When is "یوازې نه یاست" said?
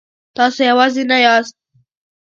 0.69-1.55